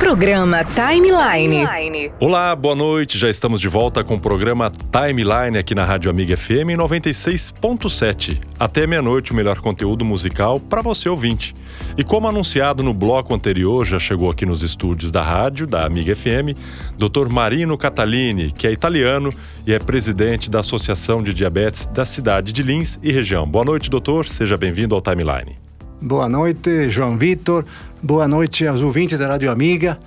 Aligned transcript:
Programa 0.00 0.64
Timeline. 0.64 2.10
Olá, 2.18 2.56
boa 2.56 2.74
noite. 2.74 3.18
Já 3.18 3.28
estamos 3.28 3.60
de 3.60 3.68
volta 3.68 4.02
com 4.02 4.14
o 4.14 4.18
programa 4.18 4.72
Timeline 4.90 5.58
aqui 5.58 5.74
na 5.74 5.84
Rádio 5.84 6.10
Amiga 6.10 6.38
FM 6.38 6.72
96.7. 6.74 8.40
Até 8.58 8.86
meia-noite 8.86 9.32
o 9.32 9.36
melhor 9.36 9.60
conteúdo 9.60 10.02
musical 10.02 10.58
para 10.58 10.80
você 10.80 11.06
ouvinte. 11.06 11.54
E 11.98 12.02
como 12.02 12.26
anunciado 12.26 12.82
no 12.82 12.94
bloco 12.94 13.34
anterior, 13.34 13.84
já 13.84 13.98
chegou 13.98 14.30
aqui 14.30 14.46
nos 14.46 14.62
estúdios 14.62 15.12
da 15.12 15.22
rádio 15.22 15.66
da 15.66 15.84
Amiga 15.84 16.16
FM, 16.16 16.56
Dr. 16.96 17.30
Marino 17.30 17.76
Catalini, 17.76 18.50
que 18.50 18.66
é 18.66 18.72
italiano 18.72 19.30
e 19.66 19.74
é 19.74 19.78
presidente 19.78 20.50
da 20.50 20.60
Associação 20.60 21.22
de 21.22 21.34
Diabetes 21.34 21.84
da 21.84 22.06
cidade 22.06 22.54
de 22.54 22.62
Lins 22.62 22.98
e 23.02 23.12
região. 23.12 23.46
Boa 23.46 23.66
noite, 23.66 23.90
doutor. 23.90 24.26
Seja 24.26 24.56
bem-vindo 24.56 24.94
ao 24.94 25.02
Timeline. 25.02 25.60
Boa 26.02 26.30
noite, 26.30 26.88
João 26.88 27.18
Vitor. 27.18 27.62
Boa 28.02 28.26
noite 28.26 28.66
aos 28.66 28.80
ouvintes 28.80 29.18
da 29.18 29.26
Rádio 29.26 29.50
Amiga. 29.50 29.98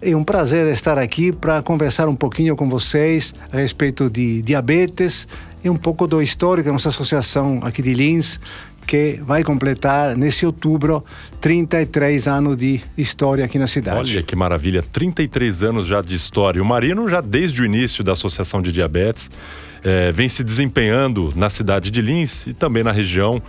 É 0.00 0.16
um 0.16 0.24
prazer 0.24 0.66
estar 0.68 0.96
aqui 0.96 1.30
para 1.30 1.60
conversar 1.60 2.08
um 2.08 2.16
pouquinho 2.16 2.56
com 2.56 2.66
vocês 2.66 3.34
a 3.52 3.58
respeito 3.58 4.08
de 4.08 4.40
diabetes 4.40 5.28
e 5.62 5.68
um 5.68 5.76
pouco 5.76 6.06
do 6.06 6.22
histórico 6.22 6.66
da 6.66 6.72
nossa 6.72 6.88
associação 6.88 7.60
aqui 7.62 7.82
de 7.82 7.92
Lins, 7.92 8.40
que 8.86 9.20
vai 9.26 9.44
completar 9.44 10.16
nesse 10.16 10.46
outubro 10.46 11.04
33 11.42 12.26
anos 12.26 12.56
de 12.56 12.80
história 12.96 13.44
aqui 13.44 13.58
na 13.58 13.66
cidade. 13.66 14.16
Olha 14.16 14.22
que 14.22 14.34
maravilha, 14.34 14.82
33 14.82 15.62
anos 15.62 15.86
já 15.86 16.00
de 16.00 16.16
história. 16.16 16.60
O 16.60 16.64
Marino 16.64 17.06
já 17.06 17.20
desde 17.20 17.60
o 17.60 17.66
início 17.66 18.02
da 18.02 18.12
Associação 18.12 18.62
de 18.62 18.72
Diabetes 18.72 19.30
é, 19.84 20.10
vem 20.10 20.28
se 20.28 20.42
desempenhando 20.42 21.34
na 21.36 21.50
cidade 21.50 21.90
de 21.90 22.00
Lins 22.00 22.46
e 22.46 22.54
também 22.54 22.82
na 22.82 22.92
região 22.92 23.42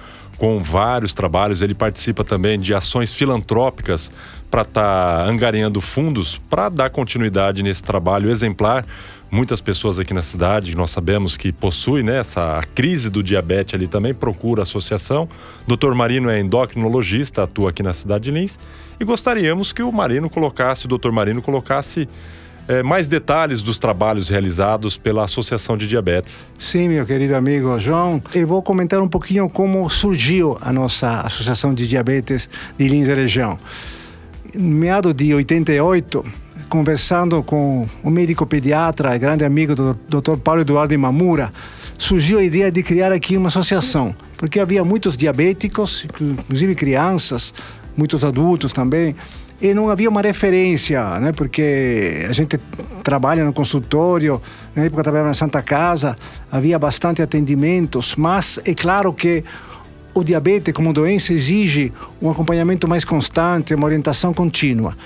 com 0.44 0.60
vários 0.62 1.14
trabalhos. 1.14 1.62
Ele 1.62 1.74
participa 1.74 2.22
também 2.22 2.60
de 2.60 2.74
ações 2.74 3.14
filantrópicas 3.14 4.12
para 4.52 4.64
estar 4.64 5.24
tá 5.24 5.24
angariando 5.24 5.80
fundos 5.80 6.38
para 6.50 6.68
dar 6.68 6.90
continuidade 6.90 7.64
nesse 7.64 7.82
trabalho 7.82 8.30
exemplar. 8.30 8.86
Muitas 9.32 9.62
pessoas 9.62 10.00
aqui 10.00 10.14
na 10.14 10.22
cidade, 10.22 10.76
nós 10.76 10.92
sabemos 10.92 11.38
que 11.38 11.54
possui 11.54 12.04
né, 12.04 12.20
essa 12.20 12.60
crise 12.76 13.10
do 13.10 13.24
diabetes 13.24 13.74
ali 13.74 13.88
também, 13.88 14.14
procura 14.14 14.62
a 14.62 14.64
associação. 14.64 15.30
Dr. 15.66 15.94
Marino 15.94 16.30
é 16.30 16.42
endocrinologista, 16.42 17.44
atua 17.44 17.70
aqui 17.70 17.82
na 17.82 17.94
cidade 17.94 18.26
de 18.26 18.32
Lins. 18.32 18.60
E 19.00 19.06
gostaríamos 19.06 19.72
que 19.72 19.82
o 19.82 19.94
Marino 19.94 20.30
colocasse, 20.30 20.88
o 20.88 20.90
Dr. 20.90 21.12
Marino 21.12 21.42
colocasse 21.42 22.06
é, 22.68 22.82
mais 22.82 23.08
detalhes 23.08 23.62
dos 23.62 23.78
trabalhos 23.78 24.30
realizados 24.30 24.98
pela 24.98 25.24
Associação 25.24 25.78
de 25.78 25.88
Diabetes. 25.88 26.46
Sim, 26.58 26.90
meu 26.90 27.06
querido 27.06 27.36
amigo 27.36 27.78
João. 27.80 28.22
Eu 28.34 28.48
vou 28.48 28.62
comentar 28.62 29.02
um 29.02 29.08
pouquinho 29.08 29.50
como 29.50 29.90
surgiu 29.90 30.58
a 30.62 30.72
nossa 30.72 31.22
Associação 31.22 31.74
de 31.74 31.88
Diabetes 31.88 32.50
de 32.78 32.88
Lins 32.88 33.08
e 33.08 33.14
região. 33.14 33.58
Meado 34.56 35.14
de 35.14 35.34
88, 35.34 36.24
conversando 36.70 37.44
com 37.44 37.88
o 38.04 38.10
médico 38.10 38.46
pediatra, 38.46 39.18
grande 39.18 39.44
amigo 39.44 39.76
do 39.76 39.94
Dr. 40.08 40.38
Paulo 40.38 40.62
Eduardo 40.62 40.98
Mamura, 40.98 41.52
surgiu 41.98 42.40
a 42.40 42.44
ideia 42.44 42.72
de 42.72 42.84
criar 42.84 43.12
aqui 43.12 43.36
uma 43.36 43.48
associação, 43.48 44.16
porque 44.38 44.60
havia 44.60 44.84
muitos 44.84 45.18
diabéticos, 45.18 46.08
inclusive 46.20 46.76
crianças, 46.76 47.54
muitos 47.98 48.24
adultos 48.24 48.74
também, 48.74 49.16
e 49.64 49.74
não 49.74 49.90
havia 49.90 50.10
uma 50.10 50.22
referência, 50.22 51.02
né? 51.22 51.32
Porque 51.32 52.26
a 52.30 52.34
gente 52.34 52.60
trabalha 53.02 53.46
no 53.46 53.54
consultório, 53.54 54.42
na 54.76 54.84
época 54.84 55.02
trabalhava 55.02 55.30
na 55.30 55.34
Santa 55.34 55.62
Casa, 55.62 56.18
havia 56.52 56.78
bastante 56.78 57.22
atendimentos, 57.22 58.14
mas 58.18 58.60
é 58.66 58.74
claro 58.74 59.14
que 59.14 59.42
o 60.14 60.22
diabetes 60.22 60.74
como 60.74 60.92
doença 60.92 61.32
exige 61.32 61.94
um 62.22 62.30
acompanhamento 62.30 62.90
mais 62.90 63.06
constante, 63.06 63.74
uma 63.74 63.86
orientação 63.86 64.34
contínua. 64.34 64.98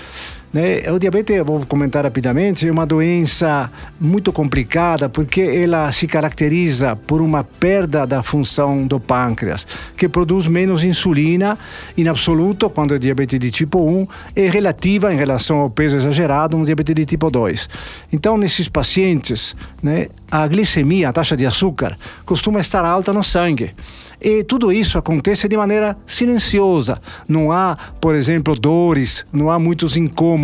Né? 0.52 0.90
O 0.90 0.98
diabetes, 0.98 1.42
vou 1.44 1.64
comentar 1.66 2.04
rapidamente, 2.04 2.66
é 2.66 2.72
uma 2.72 2.86
doença 2.86 3.70
muito 4.00 4.32
complicada 4.32 5.08
porque 5.08 5.42
ela 5.42 5.92
se 5.92 6.06
caracteriza 6.06 6.96
por 6.96 7.20
uma 7.20 7.44
perda 7.44 8.06
da 8.06 8.22
função 8.22 8.86
do 8.86 8.98
pâncreas, 8.98 9.66
que 9.96 10.08
produz 10.08 10.46
menos 10.46 10.84
insulina 10.84 11.58
em 11.96 12.08
absoluto 12.08 12.70
quando 12.70 12.94
é 12.94 12.98
diabetes 12.98 13.38
de 13.38 13.50
tipo 13.50 13.78
1 13.78 14.06
e 14.34 14.48
relativa 14.48 15.12
em 15.12 15.16
relação 15.16 15.58
ao 15.58 15.68
peso 15.68 15.96
exagerado 15.96 16.56
no 16.56 16.64
diabetes 16.64 16.94
de 16.94 17.04
tipo 17.04 17.30
2. 17.30 17.68
Então, 18.12 18.38
nesses 18.38 18.68
pacientes, 18.68 19.54
né, 19.82 20.06
a 20.30 20.46
glicemia, 20.46 21.10
a 21.10 21.12
taxa 21.12 21.36
de 21.36 21.44
açúcar, 21.44 21.96
costuma 22.24 22.60
estar 22.60 22.84
alta 22.84 23.12
no 23.12 23.22
sangue. 23.22 23.74
E 24.20 24.42
tudo 24.42 24.72
isso 24.72 24.98
acontece 24.98 25.46
de 25.46 25.56
maneira 25.56 25.96
silenciosa. 26.04 27.00
Não 27.28 27.52
há, 27.52 27.76
por 28.00 28.14
exemplo, 28.14 28.54
dores, 28.58 29.24
não 29.32 29.50
há 29.50 29.58
muitos 29.58 29.96
incômodos. 29.96 30.37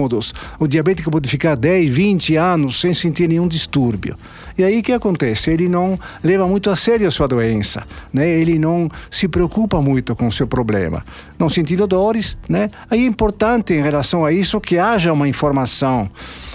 O 0.59 0.67
diabético 0.67 1.11
pode 1.11 1.29
ficar 1.29 1.57
10, 1.57 1.91
20 1.91 2.37
anos 2.37 2.81
sem 2.81 2.93
sentir 2.93 3.29
nenhum 3.29 3.47
distúrbio. 3.49 4.17
E 4.57 4.63
aí 4.63 4.81
o 4.81 4.83
que 4.83 4.93
acontece? 4.93 5.51
Ele 5.51 5.69
não 5.69 5.99
leva 6.23 6.47
muito 6.47 6.71
a 6.71 6.77
sério 6.77 7.09
a 7.09 7.11
sua 7.11 7.27
doença, 7.27 7.85
né? 8.13 8.29
Ele 8.29 8.59
não 8.59 8.89
se 9.11 9.27
preocupa 9.27 9.81
muito 9.81 10.15
com 10.15 10.27
o 10.27 10.33
seu 10.33 10.47
problema. 10.47 11.05
Não 11.39 11.49
sentindo 11.49 11.87
dores, 11.87 12.39
né? 12.49 12.71
Aí 12.91 13.03
é 13.03 13.07
importante 13.07 13.75
em 13.75 13.83
relação 13.83 14.25
a 14.25 14.33
isso 14.33 14.61
que 14.61 14.79
haja 14.79 15.13
uma 15.13 15.29
informação 15.29 16.09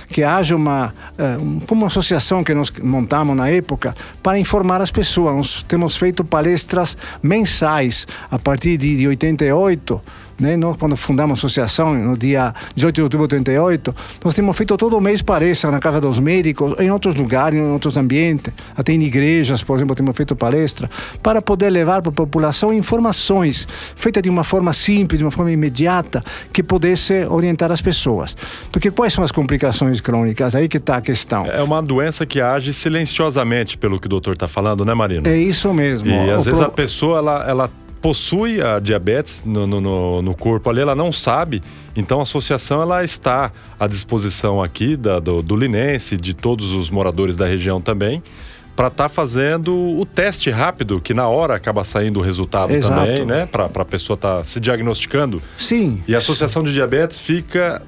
que 0.10 0.24
haja 0.24 0.56
uma, 0.56 0.94
eh, 1.18 1.38
como 1.68 1.82
uma 1.82 1.88
associação 1.88 2.44
que 2.44 2.54
nós 2.54 2.72
montamos 2.82 3.36
na 3.36 3.50
época 3.50 3.96
para 4.24 4.40
informar 4.40 4.82
as 4.82 4.92
pessoas. 4.92 5.36
Nós 5.36 5.64
temos 5.64 5.96
feito 5.96 6.26
palestras 6.26 6.98
mensais 7.22 8.08
a 8.30 8.40
partir 8.40 8.76
de, 8.78 8.98
de 8.98 9.08
88 9.08 10.02
né? 10.40 10.56
Nós, 10.56 10.78
quando 10.78 10.96
fundamos 10.96 11.38
a 11.38 11.40
associação, 11.40 11.94
no 11.94 12.18
dia 12.18 12.54
18 12.76 12.96
de 12.96 13.02
outubro 13.02 13.28
de 13.28 13.36
88, 13.36 13.96
nós 14.24 14.34
temos 14.36 14.56
feito 14.56 14.78
todo 14.78 15.00
mês 15.00 15.22
palestra 15.22 15.72
na 15.72 15.80
Casa 15.80 16.02
dos 16.02 16.20
Médicos, 16.20 16.76
em 16.80 16.90
outros 16.92 17.16
lugares, 17.16 17.60
em 17.60 17.64
outros 17.64 17.98
ambientes, 17.98 18.54
até 18.78 18.94
em 18.94 19.02
igrejas, 19.02 19.64
por 19.64 19.76
exemplo, 19.78 19.96
temos 19.96 20.16
feito 20.16 20.36
palestra, 20.36 20.90
para 21.22 21.42
poder 21.42 21.70
levar 21.70 22.02
para 22.02 22.10
a 22.10 22.14
população 22.14 22.74
informações 22.74 23.68
feitas 23.96 24.24
de 24.24 24.30
uma 24.30 24.44
forma 24.44 24.74
simples, 24.74 25.20
de 25.20 25.26
uma 25.26 25.32
forma 25.32 25.52
imediata, 25.52 26.24
que 26.52 26.64
pudesse 26.64 27.26
orientar 27.26 27.72
as 27.72 27.82
pessoas. 27.82 28.36
Porque 28.72 28.92
quais 28.92 29.14
são 29.14 29.24
as 29.24 29.32
complicações 29.32 30.02
crônicas? 30.02 30.56
Aí 30.56 30.68
que 30.68 30.78
está 30.78 30.98
a 30.98 31.02
questão. 31.02 31.46
É 31.46 31.62
uma 31.62 31.82
doença 31.82 32.26
que 32.26 32.42
age 32.42 32.74
silenciosamente, 32.74 33.78
pelo 33.78 34.00
que 34.00 34.08
o 34.08 34.10
doutor 34.10 34.34
está 34.34 34.48
falando, 34.48 34.86
né, 34.86 34.94
Marino? 34.94 35.28
É 35.28 35.38
isso 35.38 35.74
mesmo. 35.74 36.10
E 36.10 36.32
às 36.32 36.42
o 36.42 36.44
vezes 36.44 36.60
pro... 36.60 36.68
a 36.68 36.72
pessoa, 36.72 37.18
ela, 37.20 37.46
ela 37.48 37.72
possui 38.02 38.62
a 38.62 38.80
diabetes 38.80 39.44
no, 39.46 39.68
no, 39.68 40.22
no, 40.22 40.36
corpo 40.36 40.70
ali, 40.70 40.82
ela 40.82 40.96
não 40.96 41.12
sabe. 41.12 41.62
Então 41.96 42.20
a 42.20 42.24
associação 42.24 42.82
ela 42.82 43.04
está 43.04 43.52
à 43.80 43.88
disposição 43.88 44.62
aqui 44.62 44.96
da, 44.96 45.20
do, 45.20 45.42
do 45.42 45.56
Linense, 45.56 46.18
de 46.18 46.34
todos 46.34 46.72
os 46.72 46.90
moradores 46.90 47.36
da 47.36 47.46
região 47.46 47.82
também, 47.82 48.24
para 48.76 48.88
estar 48.88 49.04
tá 49.04 49.10
fazendo 49.10 49.76
o 49.76 50.06
teste 50.06 50.50
rápido, 50.50 51.02
que 51.02 51.14
na 51.14 51.28
hora 51.28 51.56
acaba 51.56 51.84
saindo 51.84 52.20
o 52.20 52.24
resultado 52.24 52.72
Exato. 52.72 53.02
também, 53.02 53.26
né? 53.26 53.46
Para 53.46 53.66
a 53.66 53.86
pessoa 53.86 54.16
estar 54.16 54.38
tá 54.38 54.44
se 54.44 54.60
diagnosticando. 54.60 55.42
Sim. 55.58 56.02
E 56.08 56.16
a 56.16 56.20
Associação 56.20 56.64
de 56.64 56.72
Diabetes 56.72 57.20
fica 57.20 57.82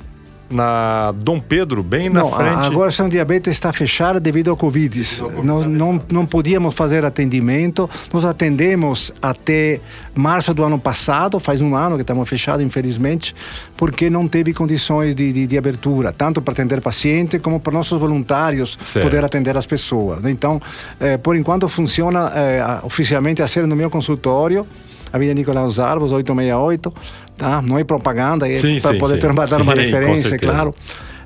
na 0.51 1.13
Dom 1.13 1.39
Pedro, 1.39 1.81
bem 1.81 2.09
na 2.09 2.22
não, 2.22 2.31
frente. 2.31 2.57
Agora 2.57 2.91
São 2.91 3.09
Diabetes 3.09 3.53
está 3.53 3.72
fechada 3.72 4.19
devido 4.19 4.50
ao 4.50 4.57
Covid. 4.57 5.01
Nós 5.44 5.66
não, 5.66 6.00
não 6.12 6.25
podíamos 6.25 6.75
fazer 6.75 7.06
atendimento. 7.06 7.89
Nós 8.13 8.25
atendemos 8.25 9.13
até 9.22 9.79
março 10.13 10.53
do 10.53 10.63
ano 10.63 10.78
passado, 10.78 11.40
faz 11.40 11.61
um 11.61 11.75
ano 11.75 11.95
que 11.95 12.01
estamos 12.01 12.28
fechados, 12.28 12.66
infelizmente, 12.66 13.34
porque 13.78 14.09
não 14.09 14.28
teve 14.28 14.53
condições 14.53 15.16
de, 15.16 15.31
de, 15.31 15.47
de 15.47 15.57
abertura, 15.57 16.11
tanto 16.11 16.41
para 16.41 16.53
atender 16.53 16.81
paciente 16.81 17.40
como 17.40 17.59
para 17.59 17.73
nossos 17.73 17.97
voluntários 18.00 18.78
certo. 18.81 19.06
poder 19.06 19.23
atender 19.23 19.57
as 19.57 19.66
pessoas. 19.66 20.25
Então, 20.25 20.61
eh, 21.00 21.17
por 21.17 21.35
enquanto 21.35 21.67
funciona 21.67 22.31
eh, 22.35 22.79
oficialmente 22.84 23.41
a 23.41 23.47
ser 23.47 23.66
no 23.66 23.75
meu 23.75 23.90
consultório. 23.90 24.66
Avenida 25.11 25.33
Nicolau 25.33 25.66
Arbos, 25.66 26.11
868, 26.11 26.94
tá? 27.38 27.61
Não 27.61 27.77
é 27.77 27.83
propaganda, 27.83 28.47
é 28.47 28.59
para 28.79 28.97
poder 28.97 29.16
sim. 29.16 29.19
ter 29.19 29.31
uma, 29.31 29.47
dar 29.47 29.61
uma 29.61 29.75
sim, 29.75 29.81
referência, 29.81 30.38
claro. 30.38 30.73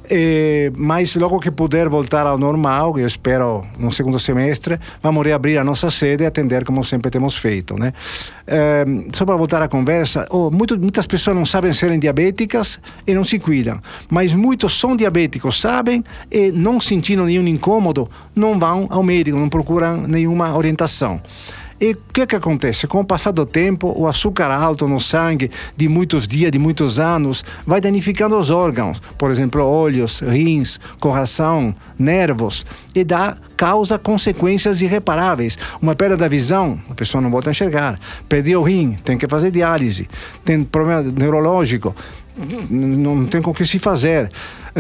É, 0.09 0.72
mas 0.76 1.16
logo 1.16 1.40
que 1.40 1.49
puder 1.49 1.90
voltar 1.90 2.28
ao 2.28 2.37
normal, 2.37 2.97
eu 2.99 3.08
espero 3.08 3.66
no 3.79 3.91
segundo 3.91 4.20
semestre, 4.20 4.79
vamos 5.02 5.26
reabrir 5.26 5.58
a 5.58 5.64
nossa 5.64 5.90
sede 5.90 6.23
e 6.23 6.26
atender 6.26 6.64
como 6.64 6.84
sempre 6.84 7.09
temos 7.09 7.35
feito, 7.35 7.76
né? 7.78 7.93
É, 8.46 8.85
só 9.14 9.26
para 9.26 9.35
voltar 9.35 9.61
à 9.61 9.67
conversa, 9.67 10.26
oh, 10.29 10.52
muito, 10.52 10.78
muitas 10.78 11.08
pessoas 11.08 11.35
não 11.35 11.46
sabem 11.46 11.73
serem 11.73 11.99
diabéticas 11.99 12.79
e 13.08 13.14
não 13.14 13.23
se 13.23 13.40
cuidam, 13.40 13.79
mas 14.09 14.34
muitos 14.34 14.79
são 14.79 14.96
diabéticos, 14.96 15.59
sabem 15.59 16.03
e 16.32 16.52
não 16.52 16.79
sentindo 16.79 17.26
nenhum 17.26 17.47
incômodo, 17.47 18.09
não 18.35 18.59
vão 18.59 18.87
ao 18.90 19.02
médico, 19.02 19.37
não 19.37 19.49
procuram 19.49 20.03
nenhuma 20.08 20.55
orientação. 20.55 21.20
E 21.79 21.91
o 21.91 21.97
que, 22.13 22.25
que 22.25 22.35
acontece? 22.35 22.87
Com 22.87 23.01
o 23.01 23.05
passar 23.05 23.31
do 23.31 23.45
tempo, 23.45 23.93
o 23.97 24.07
açúcar 24.07 24.49
alto 24.49 24.87
no 24.87 24.99
sangue 24.99 25.51
de 25.75 25.89
muitos 25.89 26.25
dias, 26.25 26.49
de 26.49 26.57
muitos 26.57 26.99
anos, 26.99 27.43
vai 27.67 27.81
danificando 27.81 28.37
os 28.37 28.49
órgãos, 28.49 29.01
por 29.17 29.29
exemplo, 29.29 29.61
olhos, 29.61 30.22
rins, 30.22 30.79
coração, 30.99 31.75
nervos, 31.99 32.66
e 32.95 33.03
dá 33.03 33.35
causa 33.57 33.99
consequências 33.99 34.81
irreparáveis. 34.81 35.57
Uma 35.81 35.95
perda 35.95 36.16
da 36.16 36.29
visão, 36.29 36.79
a 36.89 36.93
pessoa 36.93 37.22
não 37.22 37.29
volta 37.29 37.49
a 37.49 37.51
enxergar. 37.51 37.99
Perdeu 38.29 38.61
o 38.61 38.63
rim, 38.63 38.97
tem 39.03 39.17
que 39.17 39.27
fazer 39.27 39.51
diálise. 39.51 40.07
Tem 40.45 40.63
problema 40.63 41.01
neurológico, 41.01 41.93
não 42.69 43.25
tem 43.25 43.41
com 43.41 43.51
o 43.51 43.53
que 43.53 43.66
se 43.66 43.79
fazer. 43.79 44.29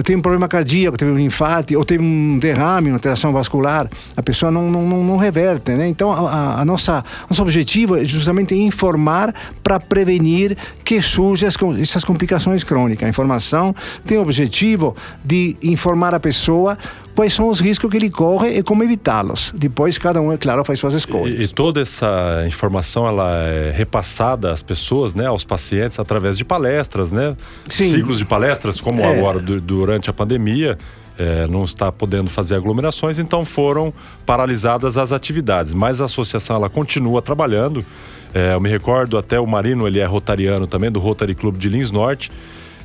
Tem 0.03 0.15
um 0.15 0.21
problema 0.21 0.47
cardíaco, 0.47 0.97
teve 0.97 1.11
um 1.11 1.19
infarto, 1.19 1.77
ou 1.77 1.85
teve 1.85 2.03
um 2.03 2.37
derrame, 2.37 2.89
uma 2.89 2.97
alteração 2.97 3.31
vascular, 3.31 3.89
a 4.15 4.21
pessoa 4.21 4.51
não, 4.51 4.69
não, 4.69 5.03
não 5.03 5.17
reverte. 5.17 5.71
Né? 5.71 5.87
Então, 5.87 6.11
a, 6.11 6.61
a 6.61 6.65
nossa, 6.65 7.03
nosso 7.29 7.41
objetivo 7.41 7.95
é 7.95 8.03
justamente 8.03 8.53
informar 8.53 9.33
para 9.63 9.79
prevenir 9.79 10.57
que 10.83 11.01
surjam 11.01 11.47
essas 11.79 12.03
complicações 12.03 12.63
crônicas. 12.63 13.05
A 13.05 13.09
informação 13.09 13.73
tem 14.05 14.17
o 14.17 14.21
objetivo 14.21 14.95
de 15.23 15.55
informar 15.61 16.13
a 16.13 16.19
pessoa 16.19 16.77
quais 17.15 17.33
são 17.33 17.47
os 17.47 17.61
riscos 17.61 17.89
que 17.89 17.97
ele 17.97 18.09
corre 18.09 18.57
e 18.57 18.61
como 18.61 18.83
evitá-los. 18.83 19.53
Depois, 19.55 19.97
cada 19.97 20.21
um, 20.21 20.31
é 20.31 20.37
claro, 20.37 20.63
faz 20.65 20.79
suas 20.79 20.93
escolhas. 20.93 21.39
E, 21.39 21.43
e, 21.43 21.47
toda 21.47 21.81
essa 21.81 22.43
informação 22.45 23.07
ela 23.07 23.47
é 23.47 23.71
repassada 23.71 24.51
às 24.51 24.61
pessoas, 24.61 25.13
né, 25.13 25.25
aos 25.25 25.45
pacientes, 25.45 25.97
através 25.97 26.37
de 26.37 26.43
palestras, 26.43 27.11
né? 27.11 27.35
Sim. 27.69 27.89
Ciclos 27.89 28.17
de 28.17 28.25
palestras, 28.25 28.81
como 28.81 29.01
é. 29.01 29.17
agora 29.17 29.39
do, 29.39 29.61
durante 29.85 30.09
a 30.09 30.13
pandemia. 30.13 30.77
É, 31.17 31.47
não 31.47 31.63
está 31.63 31.89
podendo 31.91 32.29
fazer 32.29 32.55
aglomerações, 32.55 33.19
então 33.19 33.45
foram 33.45 33.93
paralisadas 34.25 34.97
as 34.97 35.13
atividades. 35.13 35.73
Mas 35.73 36.01
a 36.01 36.05
associação 36.05 36.57
ela 36.57 36.69
continua 36.69 37.21
trabalhando. 37.21 37.85
É, 38.33 38.53
eu 38.53 38.59
me 38.59 38.69
recordo 38.69 39.17
até 39.17 39.39
o 39.39 39.47
Marino, 39.47 39.87
ele 39.87 39.99
é 39.99 40.05
rotariano 40.05 40.67
também, 40.67 40.91
do 40.91 40.99
Rotary 40.99 41.33
Club 41.33 41.57
de 41.57 41.69
Lins 41.69 41.89
Norte. 41.89 42.29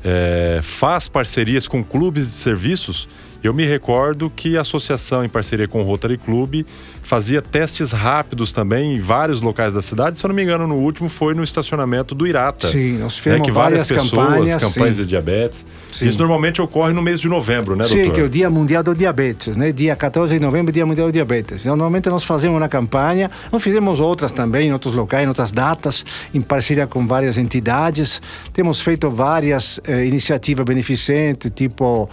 É, 0.05 0.61
faz 0.63 1.09
parcerias 1.09 1.67
com 1.67 1.83
clubes 1.83 2.25
de 2.25 2.35
serviços 2.35 3.09
eu 3.43 3.55
me 3.55 3.65
recordo 3.65 4.31
que 4.35 4.57
a 4.57 4.61
associação, 4.61 5.25
em 5.25 5.29
parceria 5.29 5.67
com 5.67 5.81
o 5.81 5.85
Rotary 5.85 6.19
Club, 6.19 6.65
fazia 7.03 7.43
testes 7.43 7.91
rápidos 7.91 8.53
também 8.53 8.95
em 8.95 9.01
vários 9.01 9.41
locais 9.41 9.75
da 9.75 9.83
cidade. 9.83 10.19
Se 10.19 10.25
eu 10.25 10.29
não 10.29 10.35
me 10.35 10.43
engano, 10.43 10.67
no 10.67 10.77
último 10.77 11.09
foi 11.09 11.35
no 11.35 11.43
estacionamento 11.43 12.15
do 12.15 12.27
Irata. 12.27 12.69
Sim, 12.69 12.99
nós 12.99 13.17
né, 13.17 13.23
fizemos 13.23 13.41
né, 13.41 13.45
que 13.47 13.51
várias, 13.51 13.89
várias 13.89 14.09
pessoas, 14.09 14.29
campanhas, 14.29 14.63
campanhas 14.63 14.97
de 14.97 15.07
diabetes. 15.07 15.67
Sim. 15.91 16.07
Isso 16.07 16.19
normalmente 16.19 16.63
ocorre 16.63 16.93
no 16.93 17.03
mês 17.03 17.19
de 17.19 17.29
novembro, 17.29 17.75
né, 17.75 17.85
doutor? 17.85 18.05
Sim, 18.05 18.11
que 18.13 18.21
é 18.21 18.25
o 18.25 18.29
Dia 18.29 18.49
Mundial 18.49 18.83
do 18.83 18.95
Diabetes, 18.95 19.57
né? 19.57 19.73
Dia 19.73 19.97
14 19.97 20.35
de 20.35 20.41
novembro, 20.41 20.71
Dia 20.71 20.87
Mundial 20.87 21.09
do 21.09 21.13
Diabetes. 21.13 21.63
Então, 21.63 21.75
normalmente 21.75 22.09
nós 22.09 22.23
fazemos 22.23 22.57
uma 22.59 22.69
campanha, 22.69 23.31
nós 23.51 23.63
fizemos 23.63 23.99
outras 23.99 24.31
também 24.31 24.69
em 24.69 24.73
outros 24.73 24.95
locais, 24.95 25.25
em 25.25 25.29
outras 25.29 25.51
datas, 25.51 26.05
em 26.33 26.41
parceria 26.41 26.87
com 26.87 27.07
várias 27.07 27.39
entidades. 27.39 28.23
Temos 28.53 28.81
feito 28.81 29.11
várias 29.11 29.81
eh, 29.85 30.05
iniciativas 30.05 30.65
beneficentes, 30.65 31.51
tipo 31.55 32.09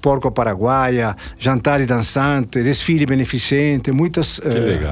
porco 0.00 0.30
paraguaia, 0.30 1.16
jantares 1.38 1.86
dançantes, 1.86 2.64
desfile 2.64 3.06
beneficente, 3.06 3.92
muitas 3.92 4.38
uh, 4.38 4.42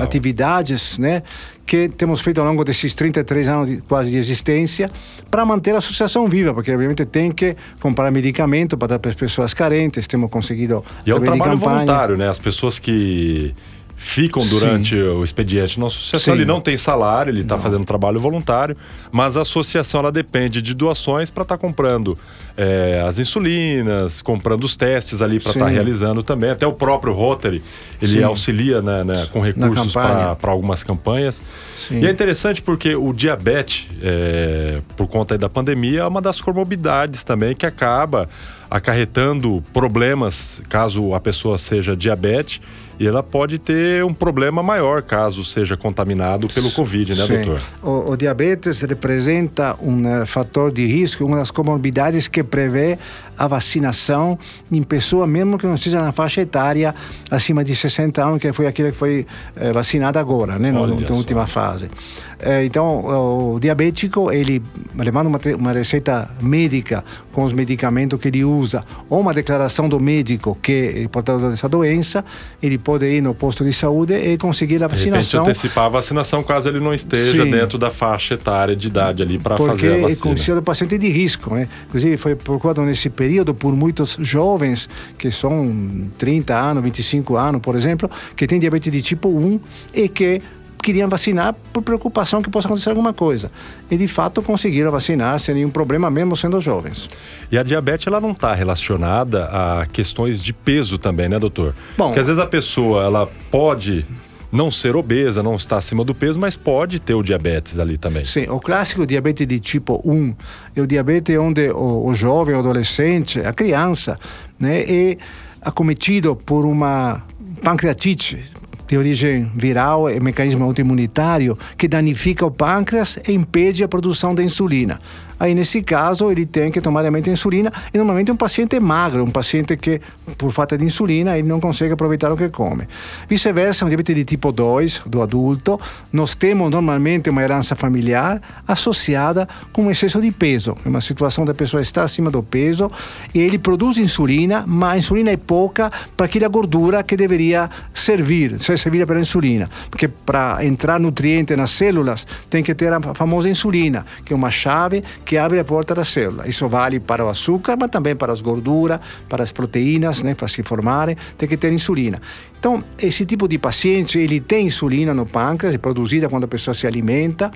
atividades, 0.01 0.99
né? 0.99 1.23
Que 1.65 1.89
temos 1.89 2.21
feito 2.21 2.41
ao 2.41 2.47
longo 2.47 2.65
desses 2.65 2.95
33 2.95 3.49
anos 3.49 3.67
de, 3.67 3.77
quase 3.83 4.13
de 4.13 4.19
existência 4.19 4.91
para 5.31 5.45
manter 5.45 5.75
a 5.75 5.79
associação 5.79 6.29
viva, 6.29 6.55
porque 6.55 6.73
obviamente 6.73 7.05
tem 7.05 7.33
que 7.33 7.57
comprar 7.81 8.11
medicamento 8.11 8.77
para 8.79 8.89
dar 8.89 8.99
para 8.99 9.11
as 9.11 9.17
pessoas 9.17 9.53
carentes, 9.53 10.07
temos 10.07 10.31
conseguido. 10.31 10.85
E 11.05 11.11
é 11.11 11.15
um 11.15 11.21
trabalho 11.21 11.57
voluntário, 11.57 12.17
né? 12.17 12.29
As 12.29 12.39
pessoas 12.39 12.79
que 12.79 13.55
ficam 13.97 14.47
durante 14.47 14.91
Sim. 14.91 15.03
o 15.03 15.25
expediente 15.25 15.81
na 15.81 15.87
associação. 15.87 16.35
Sim. 16.35 16.41
Ele 16.41 16.45
não 16.45 16.61
tem 16.61 16.77
salário, 16.77 17.31
ele 17.31 17.41
está 17.41 17.57
fazendo 17.57 17.85
trabalho 17.85 18.21
voluntário, 18.21 18.77
mas 19.11 19.39
a 19.39 19.41
associação 19.41 20.01
ela 20.01 20.13
depende 20.13 20.61
de 20.61 20.75
doações 20.75 21.31
para 21.31 21.43
estar 21.43 21.57
tá 21.57 21.61
comprando 21.61 22.17
é, 22.57 23.03
as 23.07 23.19
insulinas, 23.19 24.21
comprando 24.21 24.65
os 24.65 24.77
testes 24.77 25.23
ali 25.23 25.41
para 25.41 25.51
estar 25.51 25.65
tá 25.65 25.71
realizando 25.71 26.23
também. 26.23 26.51
Até 26.51 26.67
o 26.67 26.75
próprio 26.75 27.15
Rotary, 27.15 27.63
ele 28.01 28.13
Sim. 28.13 28.23
auxilia 28.23 28.83
né, 28.83 29.03
né, 29.03 29.27
com 29.33 29.41
recursos 29.41 29.95
para 29.95 30.37
algumas 30.43 30.83
campanhas. 30.83 31.43
E 31.91 32.07
é 32.07 32.11
interessante 32.11 32.61
porque 32.61 32.95
o 32.95 33.15
diabetes, 33.15 33.89
é, 34.03 34.81
por 34.95 35.07
conta 35.07 35.39
da 35.39 35.49
pandemia, 35.49 36.01
é 36.01 36.07
uma 36.07 36.21
das 36.21 36.41
comorbidades 36.41 37.25
também 37.25 37.55
que 37.55 37.65
acaba 37.65 38.29
acarretando 38.71 39.63
problemas 39.73 40.61
caso 40.69 41.15
a 41.15 41.21
pessoa 41.21 41.57
seja 41.57 41.97
diabetes 41.97 42.61
e 42.99 43.07
ela 43.07 43.23
pode 43.23 43.59
ter 43.59 44.05
um 44.05 44.15
problema 44.15 44.63
maior 44.63 45.03
caso 45.03 45.45
seja 45.45 45.77
contaminado 45.77 46.49
pelo 46.49 46.71
Covid, 46.73 47.15
né, 47.15 47.25
Sim. 47.25 47.37
doutor? 47.43 47.63
O, 47.83 48.13
o, 48.13 48.17
diabetes 48.17 48.81
representa 48.81 49.77
um 49.81 50.23
uh, 50.23 50.27
fator 50.27 50.73
de 50.73 50.87
risco, 50.87 51.25
uma 51.25 51.37
das 51.37 51.51
comorbidades 51.51 52.29
que 52.29 52.43
prevê 52.43 52.99
a 53.39 53.47
vacinação 53.47 54.39
em 54.71 54.83
pessoa, 54.83 55.27
mesmo 55.27 55.59
que 55.59 55.67
não 55.67 55.77
seja 55.77 56.01
na 56.01 56.13
faixa 56.13 56.41
etária 56.41 56.95
acima 57.31 57.65
de 57.65 57.75
60 57.75 58.25
anos, 58.25 58.41
que 58.41 58.53
foi 58.53 58.67
aquele 58.67 58.93
que 58.93 58.99
foi 58.99 59.27
uh, 59.57 59.73
vacinado 59.73 60.19
agora, 60.19 60.59
né, 60.59 60.73
na 60.73 60.81
última 60.81 61.47
fase. 61.47 61.87
Uh, 61.87 62.65
então, 62.65 63.55
o 63.55 63.61
diabético, 63.61 64.31
ele, 64.31 64.63
ele 64.99 65.11
manda 65.11 65.29
uma, 65.29 65.41
uma 65.59 65.73
receita 65.73 66.29
médica 66.41 67.05
com 67.33 67.45
os 67.45 67.53
medicamentos 67.53 68.21
que 68.21 68.29
ele 68.29 68.45
usa, 68.45 68.85
ou 69.09 69.21
uma 69.21 69.33
declaração 69.33 69.89
do 69.89 69.99
médico 69.99 70.57
que 70.63 71.05
é 71.05 71.09
portador 71.09 71.51
dessa 71.51 71.69
doença, 71.69 72.25
ele 72.63 72.79
pode 72.79 73.07
ir 73.07 73.21
no 73.21 73.35
posto 73.35 73.65
de 73.65 73.73
saúde 73.73 74.15
e 74.15 74.37
conseguir 74.39 74.83
a 74.83 74.87
vacinação. 74.87 75.45
De 75.45 75.51
antecipar 75.51 75.85
a 75.85 75.89
vacinação 75.89 76.43
caso 76.43 76.69
ele 76.69 76.81
não 76.81 76.95
esteja 76.95 77.45
Sim. 77.45 77.51
dentro 77.51 77.79
da 77.79 77.91
faixa 77.91 78.35
etária 78.35 78.77
de 78.77 78.87
idade 78.87 79.23
ali 79.23 79.39
para 79.39 79.57
fazer 79.57 79.71
a 79.71 79.73
vacina. 79.73 80.01
Porque 80.01 80.13
é 80.13 80.17
considerado 80.17 80.63
paciente 80.63 80.99
de 80.99 81.09
risco, 81.09 81.55
né? 81.55 81.69
Inclusive 81.87 82.17
foi 82.17 82.35
procurado 82.35 82.83
nesse 82.83 83.09
período 83.27 83.53
por 83.53 83.75
muitos 83.75 84.17
jovens 84.21 84.89
que 85.19 85.33
são 85.33 86.09
30 86.17 86.55
anos, 86.55 86.83
25 86.85 87.37
anos, 87.37 87.61
por 87.61 87.75
exemplo, 87.75 88.09
que 88.37 88.47
têm 88.47 88.61
diabetes 88.61 88.93
de 88.93 89.03
tipo 89.03 89.29
1 89.29 89.59
e 89.93 90.09
que 90.09 90.41
queriam 90.81 91.09
vacinar 91.09 91.53
por 91.73 91.83
preocupação 91.83 92.41
que 92.41 92.49
possa 92.49 92.69
acontecer 92.69 92.91
alguma 92.91 93.13
coisa. 93.13 93.51
E 93.91 93.97
de 93.97 94.07
fato 94.07 94.41
conseguiram 94.41 94.93
vacinar 94.93 95.41
sem 95.41 95.57
nenhum 95.57 95.71
problema, 95.71 96.09
mesmo 96.09 96.37
sendo 96.37 96.61
jovens. 96.61 97.09
E 97.51 97.59
a 97.59 97.65
diabetes 97.65 98.07
ela 98.07 98.21
não 98.21 98.31
está 98.31 98.55
relacionada 98.55 99.47
a 99.47 99.87
questões 99.87 100.41
de 100.41 100.53
peso 100.53 100.97
também, 100.97 101.29
né, 101.29 101.41
doutor? 101.41 101.75
Bom, 101.99 102.07
Porque 102.07 102.21
às 102.21 102.29
vezes 102.29 102.41
a 102.41 102.47
pessoa 102.47 103.03
ela 103.03 103.29
pode 103.51 104.07
não 104.51 104.71
ser 104.71 104.97
obesa, 104.97 105.43
não 105.43 105.57
estar 105.57 105.79
acima 105.79 106.05
do 106.05 106.15
peso, 106.15 106.39
mas 106.39 106.57
pode 106.57 106.99
ter 106.99 107.15
o 107.15 107.23
diabetes 107.23 107.79
ali 107.79 107.97
também. 107.97 108.25
Sim, 108.25 108.47
o 108.49 108.61
clássico 108.61 109.07
diabetes 109.07 109.47
de 109.47 109.59
tipo 109.59 110.01
1 110.05 110.35
é 110.75 110.81
o 110.81 110.87
diabetes 110.87 111.37
onde 111.39 111.71
o, 111.71 112.07
o 112.07 112.15
jovem, 112.15 112.55
o 112.55 112.59
adolescente, 112.59 113.41
a 113.41 113.53
criança, 113.53 114.19
né, 114.59 114.81
é 114.83 115.17
acometido 115.61 116.37
por 116.37 116.65
uma 116.65 117.23
pancreatite, 117.63 118.45
de 118.87 118.97
origem 118.97 119.51
viral, 119.55 120.09
é 120.09 120.21
mecanismo 120.21 120.65
autoimunitário, 120.65 121.59
que 121.77 121.89
danifica 121.89 122.47
o 122.47 122.51
pâncreas 122.51 123.19
e 123.27 123.33
impede 123.33 123.83
a 123.83 123.89
produção 123.89 124.35
da 124.35 124.43
insulina. 124.43 125.01
Aí, 125.39 125.55
nesse 125.55 125.83
caso, 125.83 126.31
ele 126.31 126.47
tem 126.47 126.71
que 126.71 126.81
tomar 126.81 127.03
realmente 127.03 127.31
insulina. 127.31 127.73
E 127.93 127.99
normalmente 127.99 128.31
é 128.31 128.35
um 128.35 128.37
paciente 128.37 128.79
magro, 128.81 129.25
um 129.25 129.31
paciente 129.31 129.77
que, 129.77 130.01
por 130.39 130.51
falta 130.51 130.77
de 130.77 130.85
insulina, 130.85 131.39
ele 131.39 131.49
não 131.49 131.61
consegue 131.61 131.93
aproveitar 131.93 132.33
o 132.33 132.37
que 132.37 132.49
come. 132.49 132.89
Vice-versa, 133.29 133.85
um 133.85 133.89
diabetes 133.89 134.15
de 134.15 134.25
tipo 134.25 134.51
2, 134.51 135.03
do 135.07 135.23
adulto, 135.23 135.79
nós 136.13 136.35
temos 136.35 136.71
normalmente 136.71 137.29
uma 137.29 137.43
herança 137.43 137.77
familiar 137.77 138.41
associada 138.67 139.49
com 139.73 139.83
um 139.83 139.91
excesso 139.91 140.21
de 140.21 140.31
peso. 140.31 140.77
É 140.85 140.89
uma 140.89 141.01
situação 141.01 141.45
da 141.45 141.55
pessoa 141.55 141.81
estar 141.81 142.05
acima 142.05 142.31
do 142.31 142.43
peso 142.43 142.91
e 143.35 143.41
ele 143.41 143.59
produz 143.59 143.99
insulina, 143.99 144.65
mas 144.67 144.95
a 144.95 144.99
insulina 144.99 145.31
é 145.31 145.37
pouca 145.37 145.91
para 146.17 146.27
aquela 146.27 146.49
gordura 146.49 147.03
que 147.03 147.17
deveria 147.17 147.71
servir, 147.93 148.59
ser 148.59 148.79
servida 148.79 149.07
pela 149.07 149.21
insulina. 149.21 149.69
Porque 149.91 150.09
para 150.09 150.65
entrar 150.65 150.99
nutriente 150.99 151.55
nas 151.57 151.71
células, 151.71 152.27
tem 152.49 152.63
que 152.63 152.75
ter 152.75 152.93
a 152.93 153.01
famosa 153.15 153.49
insulina, 153.49 154.05
que 154.25 154.33
é 154.33 154.37
uma 154.37 154.51
chave 154.51 155.03
que 155.27 155.37
abre 155.37 155.59
a 155.59 155.65
porta 155.65 155.93
da 155.93 156.05
célula. 156.05 156.47
Isso 156.47 156.69
vale 156.69 157.01
para 157.01 157.25
o 157.25 157.29
açúcar, 157.29 157.77
mas 157.79 157.91
também 157.91 158.15
para 158.15 158.33
as 158.33 158.41
gorduras, 158.41 159.01
para 159.29 159.43
as 159.43 159.51
proteínas, 159.51 160.23
né, 160.23 160.35
para 160.37 160.47
se 160.47 160.63
formarem, 160.63 161.17
tem 161.37 161.49
que 161.49 161.57
ter 161.57 161.73
insulina. 161.73 162.23
Então, 162.59 162.83
esse 162.97 163.27
tipo 163.27 163.49
de 163.49 163.59
paciente, 163.59 164.19
ele 164.19 164.41
tem 164.41 164.67
insulina 164.67 165.13
no 165.13 165.27
pâncreas, 165.27 165.75
é 165.75 165.79
produzida 165.79 166.29
quando 166.29 166.45
a 166.45 166.49
pessoa 166.49 166.75
se 166.75 166.87
alimenta, 166.87 167.51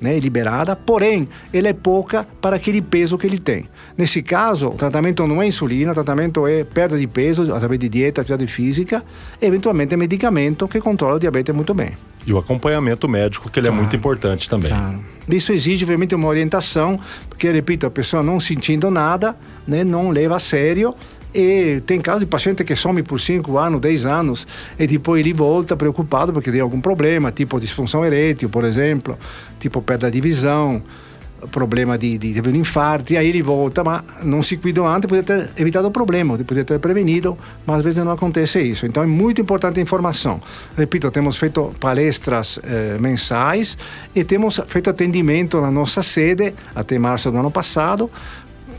né, 0.00 0.18
liberada, 0.18 0.76
porém, 0.76 1.28
ela 1.52 1.68
é 1.68 1.72
pouca 1.72 2.26
para 2.40 2.56
aquele 2.56 2.80
peso 2.80 3.18
que 3.18 3.26
ele 3.26 3.38
tem. 3.38 3.68
Nesse 3.96 4.22
caso, 4.22 4.68
o 4.68 4.74
tratamento 4.74 5.26
não 5.26 5.42
é 5.42 5.46
insulina, 5.46 5.90
o 5.90 5.94
tratamento 5.94 6.46
é 6.46 6.64
perda 6.64 6.98
de 6.98 7.06
peso 7.06 7.52
através 7.54 7.78
de 7.80 7.88
dieta, 7.88 8.20
atividade 8.20 8.50
física, 8.50 9.04
e 9.40 9.46
eventualmente 9.46 9.96
medicamento 9.96 10.68
que 10.68 10.80
controla 10.80 11.16
o 11.16 11.18
diabetes 11.18 11.54
muito 11.54 11.74
bem. 11.74 11.92
E 12.26 12.32
o 12.32 12.38
acompanhamento 12.38 13.08
médico, 13.08 13.50
que 13.50 13.58
ele 13.58 13.68
claro, 13.68 13.80
é 13.80 13.82
muito 13.82 13.96
importante 13.96 14.48
também. 14.48 14.70
Claro. 14.70 15.02
Isso 15.28 15.52
exige, 15.52 15.84
obviamente, 15.84 16.14
uma 16.14 16.28
orientação, 16.28 16.98
porque, 17.28 17.50
repito, 17.50 17.86
a 17.86 17.90
pessoa 17.90 18.22
não 18.22 18.38
sentindo 18.38 18.90
nada, 18.90 19.34
né, 19.66 19.82
não 19.82 20.10
leva 20.10 20.36
a 20.36 20.38
sério, 20.38 20.94
e 21.34 21.80
tem 21.86 22.00
casos 22.00 22.20
de 22.20 22.26
paciente 22.26 22.64
que 22.64 22.74
some 22.74 23.02
por 23.02 23.20
5 23.20 23.58
anos, 23.58 23.80
10 23.80 24.06
anos, 24.06 24.46
e 24.78 24.86
depois 24.86 25.20
ele 25.20 25.32
volta 25.32 25.76
preocupado 25.76 26.32
porque 26.32 26.50
tem 26.50 26.60
algum 26.60 26.80
problema, 26.80 27.30
tipo 27.30 27.60
disfunção 27.60 28.04
erétil, 28.04 28.48
por 28.48 28.64
exemplo, 28.64 29.18
tipo 29.58 29.82
perda 29.82 30.10
de 30.10 30.20
visão, 30.20 30.82
problema 31.50 31.96
de, 31.96 32.18
de, 32.18 32.40
de 32.40 32.48
um 32.48 32.56
infarto, 32.56 33.12
e 33.12 33.16
aí 33.16 33.28
ele 33.28 33.42
volta, 33.42 33.84
mas 33.84 34.02
não 34.24 34.42
se 34.42 34.56
cuidou 34.56 34.86
antes, 34.86 35.08
podia 35.08 35.22
ter 35.22 35.50
evitado 35.56 35.86
o 35.86 35.90
problema, 35.90 36.36
podia 36.38 36.64
ter 36.64 36.78
prevenido, 36.80 37.38
mas 37.64 37.78
às 37.78 37.84
vezes 37.84 38.04
não 38.04 38.12
acontece 38.12 38.60
isso. 38.60 38.86
Então 38.86 39.02
é 39.02 39.06
muito 39.06 39.40
importante 39.40 39.78
a 39.78 39.82
informação. 39.82 40.40
Repito, 40.76 41.10
temos 41.10 41.36
feito 41.36 41.72
palestras 41.78 42.58
eh, 42.64 42.96
mensais 43.00 43.78
e 44.14 44.24
temos 44.24 44.60
feito 44.66 44.90
atendimento 44.90 45.60
na 45.60 45.70
nossa 45.70 46.02
sede 46.02 46.54
até 46.74 46.98
março 46.98 47.30
do 47.30 47.38
ano 47.38 47.50
passado, 47.50 48.10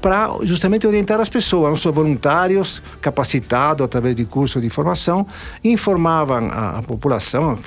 para 0.01 0.29
justamente 0.43 0.87
orientar 0.87 1.19
as 1.19 1.29
pessoas, 1.29 1.71
nossos 1.71 1.93
voluntários 1.93 2.81
capacitados 3.01 3.85
através 3.85 4.15
de 4.15 4.25
cursos 4.25 4.61
de 4.61 4.69
formação, 4.69 5.25
informavam 5.63 6.49
a, 6.49 6.79
a 6.79 6.81
população, 6.81 7.57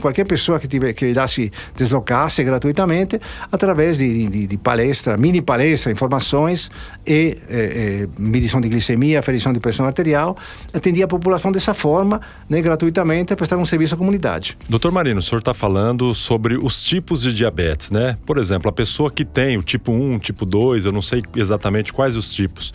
qualquer 0.00 0.26
pessoa 0.26 0.58
que 0.58 0.68
tiver 0.68 0.92
que 0.92 1.12
se 1.28 1.52
deslocasse 1.74 2.42
gratuitamente 2.44 3.18
através 3.50 3.98
de, 3.98 4.28
de, 4.28 4.46
de 4.46 4.56
palestra, 4.56 5.16
mini 5.16 5.40
palestra, 5.40 5.90
informações 5.90 6.70
e 7.06 7.38
eh, 7.48 8.08
eh, 8.08 8.08
medição 8.18 8.60
de 8.60 8.68
glicemia, 8.68 9.18
aferição 9.18 9.52
de 9.52 9.60
pressão 9.60 9.86
arterial, 9.86 10.36
atendia 10.72 11.04
a 11.04 11.08
população 11.08 11.50
dessa 11.50 11.74
forma, 11.74 12.20
né, 12.48 12.60
gratuitamente, 12.60 13.34
prestar 13.34 13.56
um 13.56 13.64
serviço 13.64 13.94
à 13.94 13.98
comunidade. 13.98 14.56
Doutor 14.68 14.92
Marino, 14.92 15.20
o 15.20 15.22
senhor 15.22 15.38
está 15.38 15.54
falando 15.54 16.14
sobre 16.14 16.56
os 16.56 16.82
tipos 16.82 17.22
de 17.22 17.34
diabetes, 17.34 17.90
né? 17.90 18.16
Por 18.24 18.38
exemplo, 18.38 18.68
a 18.68 18.72
pessoa 18.72 19.10
que 19.10 19.24
tem 19.24 19.56
o 19.56 19.62
tipo 19.62 19.92
1, 19.92 20.18
tipo 20.18 20.44
2, 20.44 20.84
eu 20.84 20.92
não 20.92 21.02
sei 21.02 21.22
exatamente 21.34 21.71
quais 21.92 22.16
os 22.16 22.30
tipos. 22.30 22.74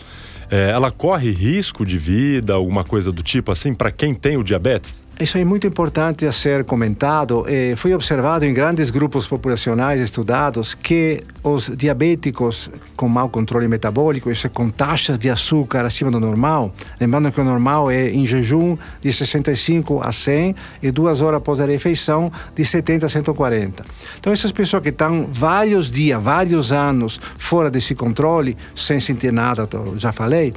É, 0.49 0.69
ela 0.71 0.89
corre 0.89 1.29
risco 1.29 1.85
de 1.85 1.97
vida, 1.97 2.53
alguma 2.53 2.83
coisa 2.83 3.11
do 3.11 3.21
tipo 3.21 3.51
assim, 3.51 3.73
para 3.73 3.91
quem 3.91 4.13
tem 4.13 4.37
o 4.37 4.43
diabetes? 4.43 5.03
Isso 5.19 5.35
é 5.39 5.43
muito 5.43 5.65
importante 5.65 6.27
a 6.27 6.31
ser 6.31 6.63
comentado. 6.63 7.43
Eh, 7.47 7.73
foi 7.75 7.91
observado 7.91 8.45
em 8.45 8.53
grandes 8.53 8.91
grupos 8.91 9.25
populacionais 9.25 9.99
estudados 9.99 10.75
que 10.75 11.23
os 11.41 11.71
diabéticos 11.75 12.69
com 12.95 13.09
mau 13.09 13.27
controle 13.27 13.67
metabólico, 13.67 14.29
isso 14.29 14.45
é 14.45 14.49
com 14.49 14.69
taxas 14.69 15.17
de 15.17 15.27
açúcar 15.27 15.85
acima 15.85 16.11
do 16.11 16.19
normal, 16.19 16.71
lembrando 17.01 17.31
que 17.31 17.41
o 17.41 17.43
normal 17.43 17.89
é 17.89 18.11
em 18.11 18.27
jejum 18.27 18.77
de 19.01 19.11
65 19.11 20.01
a 20.03 20.11
100 20.11 20.55
e 20.83 20.91
duas 20.91 21.19
horas 21.21 21.39
após 21.39 21.61
a 21.61 21.65
refeição 21.65 22.31
de 22.55 22.63
70 22.63 23.07
a 23.07 23.09
140. 23.09 23.83
Então 24.19 24.31
essas 24.31 24.51
pessoas 24.51 24.83
que 24.83 24.89
estão 24.89 25.27
vários 25.31 25.89
dias, 25.89 26.21
vários 26.21 26.71
anos 26.71 27.19
fora 27.39 27.71
desse 27.71 27.95
controle, 27.95 28.55
sem 28.75 28.99
sentir 28.99 29.33
nada, 29.33 29.67
já 29.95 30.11
falei, 30.11 30.53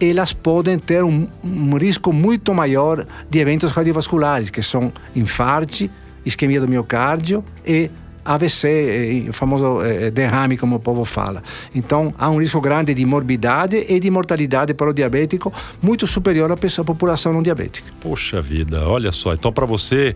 elas 0.00 0.32
podem 0.32 0.78
ter 0.78 1.02
um, 1.02 1.26
um 1.42 1.76
risco 1.76 2.12
muito 2.12 2.54
maior 2.54 3.06
de 3.28 3.38
eventos 3.38 3.72
cardiovasculares, 3.72 4.50
que 4.50 4.62
são 4.62 4.92
infarto, 5.14 5.88
isquemia 6.24 6.60
do 6.60 6.68
miocárdio 6.68 7.44
e 7.66 7.90
AVC, 8.24 9.26
o 9.30 9.32
famoso 9.32 9.82
eh, 9.82 10.10
derrame, 10.10 10.58
como 10.58 10.76
o 10.76 10.80
povo 10.80 11.04
fala. 11.06 11.42
Então, 11.74 12.12
há 12.18 12.28
um 12.28 12.38
risco 12.38 12.60
grande 12.60 12.92
de 12.92 13.06
morbidade 13.06 13.86
e 13.88 13.98
de 13.98 14.10
mortalidade 14.10 14.74
para 14.74 14.90
o 14.90 14.92
diabético, 14.92 15.50
muito 15.80 16.06
superior 16.06 16.52
à, 16.52 16.56
pessoa, 16.56 16.82
à 16.82 16.86
população 16.86 17.32
não 17.32 17.42
diabética. 17.42 17.90
Poxa 18.00 18.42
vida, 18.42 18.86
olha 18.86 19.12
só. 19.12 19.32
Então, 19.32 19.50
para 19.50 19.64
você 19.64 20.14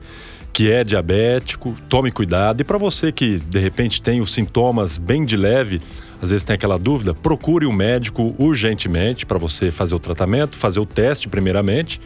que 0.53 0.71
é 0.71 0.85
diabético, 0.85 1.75
tome 1.89 2.13
cuidado. 2.13 2.61
E 2.61 2.65
para 2.65 2.77
você 2.77 3.11
que 3.11 3.39
de 3.39 3.59
repente 3.59 4.03
tem 4.03 4.21
os 4.21 4.35
sintomas 4.35 4.99
bem 4.99 5.25
de 5.25 5.37
leve, 5.37 5.81
às 6.23 6.31
vezes 6.31 6.45
tem 6.45 6.55
aquela 6.55 6.79
dúvida, 6.79 7.13
procure 7.13 7.67
um 7.67 7.73
médico 7.73 8.33
urgentemente 8.39 9.27
para 9.27 9.39
você 9.39 9.73
fazer 9.73 9.97
o 9.97 9.99
tratamento, 9.99 10.57
fazer 10.57 10.79
o 10.79 10.87
teste 10.87 11.29
primeiramente. 11.29 12.01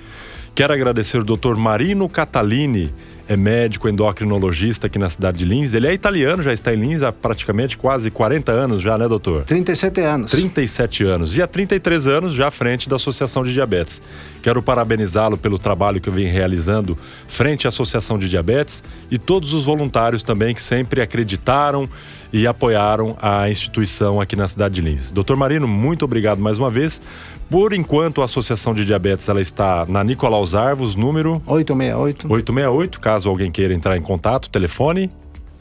Quero 0.55 0.73
agradecer 0.73 1.19
o 1.19 1.25
Dr. 1.25 1.55
Marino 1.55 2.09
Catalini, 2.09 2.95
é 3.29 3.37
médico 3.37 3.89
endocrinologista 3.89 4.87
aqui 4.87 4.99
na 4.99 5.09
cidade 5.09 5.39
de 5.39 5.45
Lins. 5.45 5.75
Ele 5.75 5.87
é 5.87 5.93
italiano, 5.93 6.43
já 6.43 6.53
está 6.53 6.73
em 6.73 6.77
Lins 6.77 7.03
há 7.03 7.11
praticamente 7.11 7.77
quase 7.77 8.11
40 8.11 8.53
anos 8.53 8.83
já, 8.83 8.97
né, 8.97 9.09
doutor? 9.09 9.45
37 9.45 10.01
anos. 10.01 10.31
37 10.31 11.05
anos. 11.05 11.37
E 11.37 11.43
há 11.43 11.47
33 11.47 12.07
anos 12.07 12.33
já 12.33 12.49
à 12.49 12.51
frente 12.51 12.89
da 12.89 12.97
Associação 12.97 13.43
de 13.43 13.53
Diabetes. 13.53 14.01
Quero 14.43 14.63
parabenizá-lo 14.63 15.37
pelo 15.37 15.59
trabalho 15.59 16.01
que 16.01 16.11
vem 16.11 16.29
realizando 16.29 16.97
frente 17.27 17.67
à 17.67 17.69
Associação 17.69 18.19
de 18.19 18.29
Diabetes 18.29 18.85
e 19.11 19.19
todos 19.19 19.53
os 19.53 19.65
voluntários 19.65 20.23
também 20.23 20.55
que 20.55 20.63
sempre 20.63 21.01
acreditaram 21.01 21.89
e 22.33 22.47
apoiaram 22.47 23.17
a 23.21 23.49
instituição 23.51 24.21
aqui 24.21 24.37
na 24.37 24.47
cidade 24.47 24.77
de 24.77 24.81
Lins. 24.81 25.11
Doutor 25.11 25.37
Marino, 25.37 25.67
muito 25.67 26.05
obrigado 26.05 26.39
mais 26.39 26.59
uma 26.59 26.71
vez. 26.71 27.01
Por 27.49 27.73
enquanto, 27.73 28.23
a 28.23 28.25
Associação 28.25 28.75
de 28.75 28.85
Diabetes 28.85 29.29
ela 29.29 29.41
está 29.41 29.87
na 29.89 30.03
Nicolaus 30.03 30.55
Arvos, 30.55 30.97
número 30.97 31.41
868. 31.47 32.31
868, 32.31 33.01
caso 33.01 33.29
alguém 33.29 33.51
queira 33.51 33.73
entrar 33.73 33.97
em 33.97 34.03
contato, 34.03 34.51
telefone 34.51 35.11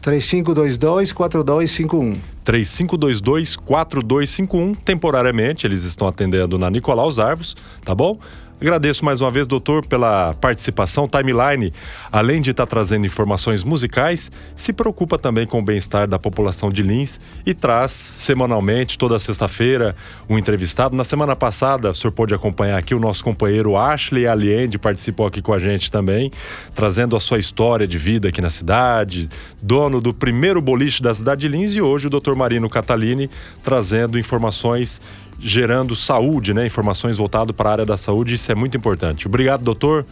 3522-4251. 0.06 2.18
3522-4251. 2.46 4.75
Temporariamente, 4.77 5.65
eles 5.65 5.84
estão 5.84 6.08
atendendo 6.08 6.60
na 6.60 6.70
Nicolaus 6.70 7.18
Arvos, 7.18 7.58
tá 7.84 7.96
bom? 7.96 8.20
Agradeço 8.65 9.05
mais 9.05 9.22
uma 9.22 9.29
vez, 9.29 9.45
doutor, 9.45 9.86
pela 9.86 10.34
participação. 10.41 11.07
Timeline, 11.07 11.72
além 12.12 12.41
de 12.41 12.50
estar 12.50 12.65
trazendo 12.65 13.05
informações 13.05 13.63
musicais, 13.63 14.31
se 14.55 14.74
preocupa 14.74 15.19
também 15.19 15.45
com 15.45 15.60
o 15.60 15.62
bem-estar 15.62 16.07
da 16.07 16.17
população 16.17 16.72
de 16.72 16.81
Lins 16.81 17.19
e 17.45 17.53
traz 17.53 17.91
semanalmente, 17.91 18.98
toda 18.98 19.19
sexta-feira, 19.19 19.95
um 20.27 20.36
entrevistado. 20.36 20.95
Na 20.95 21.03
semana 21.03 21.36
passada, 21.36 21.91
o 21.91 21.93
senhor 21.93 22.12
pôde 22.12 22.34
acompanhar 22.34 22.79
aqui 22.79 22.95
o 22.95 23.00
nosso 23.00 23.24
companheiro 23.24 23.77
Ashley 23.77 24.25
Aliende, 24.25 24.79
participou 24.79 25.27
aqui 25.27 25.43
com 25.43 25.53
a 25.53 25.60
gente 25.60 25.91
também, 25.91 26.31
trazendo 26.74 27.15
a 27.15 27.19
sua 27.19 27.38
história 27.38 27.88
de 27.88 28.00
vida 28.00 28.29
aqui 28.29 28.41
na 28.41 28.50
cidade, 28.50 29.29
dono 29.62 30.01
do 30.01 30.12
primeiro 30.12 30.60
boliche 30.60 31.03
da 31.03 31.13
cidade 31.13 31.41
de 31.41 31.50
Lins, 31.50 31.75
e 31.75 31.81
hoje 31.81 32.07
o 32.07 32.10
doutor 32.10 32.36
Marino 32.36 32.67
Catalini 32.67 33.29
trazendo 33.63 34.17
informações 34.17 35.00
gerando 35.39 35.96
saúde, 35.96 36.54
né? 36.54 36.65
Informações 36.65 37.18
voltadas 37.18 37.56
para 37.56 37.70
a 37.70 37.72
área 37.74 37.86
da 37.86 37.98
saúde, 37.98 38.36
isso 38.36 38.51
é 38.51 38.56
muito 38.56 38.77
importante. 38.77 39.27
Obrigado, 39.27 39.63
doutor. 39.63 40.06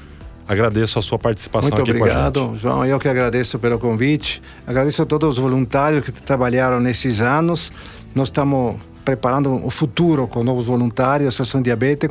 Agradeço 0.48 1.00
a 1.00 1.02
sua 1.02 1.18
participação 1.18 1.70
Muito 1.70 1.82
aqui 1.82 1.92
obrigado, 1.92 2.40
com 2.40 2.46
a 2.46 2.52
gente. 2.52 2.62
João. 2.62 2.86
Eu 2.86 3.00
que 3.00 3.08
agradeço 3.08 3.58
pelo 3.60 3.80
convite. 3.80 4.42
Agradeço 4.68 5.02
a 5.02 5.06
todos 5.06 5.38
os 5.38 5.38
voluntários 5.38 6.04
que 6.04 6.12
trabalharam 6.12 6.80
nesses 6.80 7.22
anos. 7.22 7.72
Nós 8.14 8.28
estamos 8.28 8.76
preparando 9.06 9.66
o 9.66 9.70
futuro 9.70 10.28
com 10.28 10.44
novos 10.44 10.66
voluntários, 10.66 11.30
Associação 11.30 11.62
Diabetes. 11.62 12.10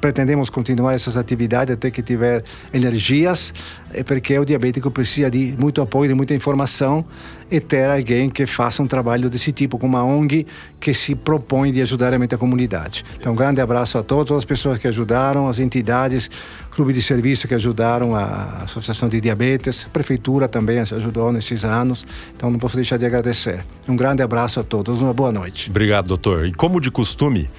Pretendemos 0.00 0.50
continuar 0.50 0.94
essas 0.94 1.16
atividades 1.16 1.74
até 1.74 1.90
que 1.90 2.02
tiver 2.02 2.42
energias, 2.72 3.54
eh, 3.92 4.02
porque 4.02 4.38
o 4.38 4.44
diabético 4.44 4.90
precisa 4.90 5.30
de 5.30 5.54
muito 5.58 5.80
apoio, 5.80 6.08
de 6.08 6.14
muita 6.14 6.34
informação 6.34 7.04
e 7.50 7.60
ter 7.60 7.90
alguém 7.90 8.30
que 8.30 8.46
faça 8.46 8.82
um 8.82 8.86
trabalho 8.86 9.28
desse 9.28 9.52
tipo, 9.52 9.78
com 9.78 9.86
uma 9.86 10.02
ONG 10.02 10.46
que 10.80 10.94
se 10.94 11.14
propõe 11.14 11.70
de 11.70 11.82
ajudar 11.82 12.08
realmente 12.08 12.34
a 12.34 12.38
comunidade. 12.38 13.04
Então, 13.18 13.32
um 13.32 13.36
grande 13.36 13.60
abraço 13.60 13.98
a 13.98 14.02
todos, 14.02 14.26
todas 14.28 14.40
as 14.40 14.44
pessoas 14.46 14.78
que 14.78 14.88
ajudaram, 14.88 15.46
as 15.46 15.58
entidades, 15.58 16.30
clube 16.70 16.94
de 16.94 17.02
serviço 17.02 17.46
que 17.46 17.54
ajudaram, 17.54 18.16
a 18.16 18.62
Associação 18.64 19.08
de 19.08 19.20
Diabetes, 19.20 19.84
a 19.86 19.90
Prefeitura 19.90 20.48
também 20.48 20.78
ajudou 20.78 21.30
nesses 21.30 21.62
anos. 21.64 22.06
Então, 22.34 22.50
não 22.50 22.58
posso 22.58 22.76
deixar 22.76 22.96
de 22.96 23.04
agradecer. 23.04 23.64
Um 23.86 23.96
grande 23.96 24.22
abraço 24.22 24.58
a 24.58 24.64
todos, 24.64 25.02
uma 25.02 25.12
boa 25.12 25.30
noite. 25.30 25.68
Obrigado, 25.68 26.08
doutor. 26.08 26.46
E 26.46 26.52
como 26.52 26.80
de 26.80 26.90
costume, 26.90 27.50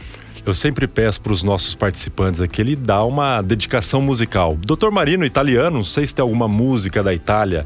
eu 0.46 0.54
sempre 0.54 0.88
peço 0.88 1.22
para 1.22 1.34
os 1.34 1.44
nossos 1.44 1.76
participantes 1.76 2.42
aqui 2.42 2.62
ele 2.62 2.76
dá 2.76 3.04
uma 3.04 3.42
dedicação 3.42 4.02
musical. 4.02 4.56
Doutor 4.56 4.92
Marino, 4.92 5.26
italiano, 5.26 5.78
não 5.78 5.84
sei 5.84 6.06
se 6.06 6.14
tem 6.14 6.24
alguma 6.24 6.48
música 6.48 7.02
da 7.02 7.14
Itália 7.14 7.66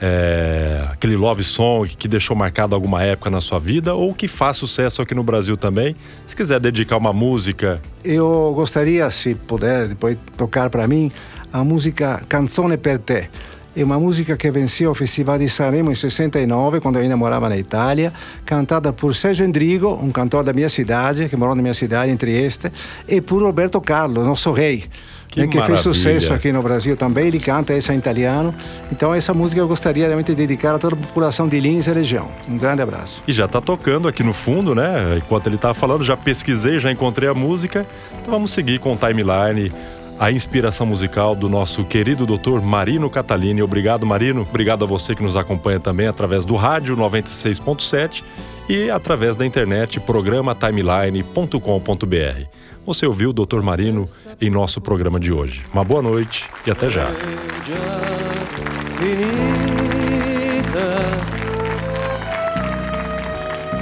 é, 0.00 0.82
aquele 0.90 1.16
love 1.16 1.42
song 1.42 1.88
que 1.96 2.06
deixou 2.06 2.36
marcado 2.36 2.74
alguma 2.74 3.02
época 3.02 3.30
na 3.30 3.40
sua 3.40 3.58
vida 3.58 3.94
ou 3.94 4.14
que 4.14 4.28
faz 4.28 4.56
sucesso 4.56 5.00
aqui 5.00 5.14
no 5.14 5.22
Brasil 5.22 5.56
também. 5.56 5.96
Se 6.26 6.36
quiser 6.36 6.60
dedicar 6.60 6.96
uma 6.96 7.12
música. 7.12 7.80
Eu 8.04 8.52
gostaria, 8.54 9.08
se 9.10 9.34
puder, 9.34 9.88
depois 9.88 10.18
tocar 10.36 10.70
para 10.70 10.86
mim 10.86 11.10
a 11.52 11.64
música 11.64 12.22
Canzone 12.28 12.76
per 12.76 12.98
te. 12.98 13.30
É 13.76 13.84
uma 13.84 14.00
música 14.00 14.34
que 14.38 14.50
venceu 14.50 14.90
o 14.90 14.94
Festival 14.94 15.38
de 15.38 15.50
Sanremo 15.50 15.92
em 15.92 15.94
69, 15.94 16.80
quando 16.80 16.96
eu 16.96 17.02
ainda 17.02 17.14
morava 17.14 17.46
na 17.46 17.58
Itália, 17.58 18.10
cantada 18.46 18.90
por 18.90 19.14
Sérgio 19.14 19.44
Endrigo, 19.44 20.00
um 20.02 20.10
cantor 20.10 20.42
da 20.42 20.54
minha 20.54 20.70
cidade, 20.70 21.28
que 21.28 21.36
morou 21.36 21.54
na 21.54 21.60
minha 21.60 21.74
cidade, 21.74 22.10
em 22.10 22.16
Trieste, 22.16 22.72
e 23.06 23.20
por 23.20 23.42
Roberto 23.42 23.78
Carlos, 23.78 24.26
nosso 24.26 24.50
rei. 24.50 24.84
Que, 25.28 25.40
né, 25.40 25.46
que 25.48 25.60
fez 25.60 25.80
sucesso 25.80 26.32
aqui 26.32 26.50
no 26.52 26.62
Brasil 26.62 26.96
também, 26.96 27.26
ele 27.26 27.38
canta 27.38 27.74
essa 27.74 27.92
em 27.92 27.98
italiano. 27.98 28.54
Então 28.90 29.12
essa 29.12 29.34
música 29.34 29.60
eu 29.60 29.68
gostaria 29.68 30.06
realmente 30.06 30.28
de 30.28 30.34
dedicar 30.34 30.74
a 30.74 30.78
toda 30.78 30.94
a 30.94 30.98
população 30.98 31.46
de 31.46 31.60
Lins 31.60 31.86
e 31.86 31.92
região. 31.92 32.30
Um 32.48 32.56
grande 32.56 32.80
abraço. 32.80 33.22
E 33.28 33.32
já 33.32 33.44
está 33.44 33.60
tocando 33.60 34.08
aqui 34.08 34.22
no 34.22 34.32
fundo, 34.32 34.74
né? 34.74 35.18
Enquanto 35.18 35.48
ele 35.48 35.56
estava 35.56 35.74
falando, 35.74 36.02
já 36.02 36.16
pesquisei, 36.16 36.78
já 36.78 36.90
encontrei 36.90 37.28
a 37.28 37.34
música. 37.34 37.84
Então 38.22 38.32
vamos 38.32 38.52
seguir 38.52 38.78
com 38.78 38.94
o 38.94 38.96
timeline 38.96 39.70
a 40.18 40.30
inspiração 40.30 40.86
musical 40.86 41.34
do 41.34 41.48
nosso 41.48 41.84
querido 41.84 42.24
doutor 42.24 42.62
Marino 42.62 43.10
Catalini. 43.10 43.62
Obrigado, 43.62 44.06
Marino. 44.06 44.42
Obrigado 44.42 44.84
a 44.84 44.86
você 44.86 45.14
que 45.14 45.22
nos 45.22 45.36
acompanha 45.36 45.78
também 45.78 46.06
através 46.06 46.44
do 46.44 46.56
rádio 46.56 46.96
96.7 46.96 48.22
e 48.68 48.90
através 48.90 49.36
da 49.36 49.44
internet 49.44 50.00
programa 50.00 50.54
timeline.com.br. 50.54 52.46
Você 52.84 53.06
ouviu 53.06 53.30
o 53.30 53.32
Dr. 53.32 53.60
Marino 53.62 54.06
em 54.40 54.48
nosso 54.48 54.80
programa 54.80 55.20
de 55.20 55.32
hoje. 55.32 55.64
Uma 55.72 55.84
boa 55.84 56.02
noite 56.02 56.48
e 56.66 56.70
até 56.70 56.88
já. 56.90 57.08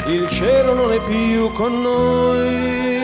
Il 0.07 0.29
cielo 0.29 0.75
non 0.75 0.93
è 0.93 1.01
più 1.01 1.51
con 1.55 1.83
noi. 1.83 3.04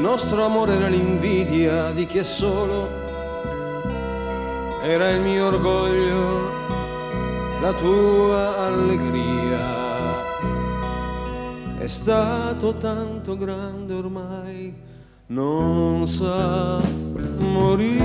Nostro 0.00 0.44
amore 0.44 0.74
era 0.74 0.88
l'invidia 0.88 1.90
di 1.92 2.06
chi 2.06 2.18
è 2.18 2.24
solo. 2.24 2.88
Era 4.82 5.10
il 5.10 5.20
mio 5.20 5.46
orgoglio, 5.46 6.50
la 7.60 7.72
tua 7.72 8.66
allegria 8.66 9.80
stato 11.90 12.76
tanto 12.76 13.36
grande 13.36 13.94
ormai, 13.94 14.72
non 15.26 16.06
sa 16.06 16.80
morire. 17.38 18.04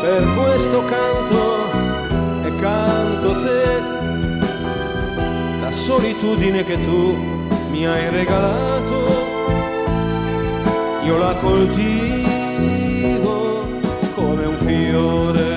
Per 0.00 0.24
questo 0.36 0.84
canto 0.84 2.46
e 2.46 2.60
canto 2.60 3.28
te, 3.42 3.80
la 5.60 5.72
solitudine 5.72 6.62
che 6.62 6.80
tu 6.84 7.41
mi 7.72 7.86
hai 7.86 8.10
regalato, 8.10 8.98
io 11.04 11.16
la 11.16 11.34
coltivo 11.36 12.60
come 14.14 14.44
un 14.44 14.56
fiore. 14.58 15.50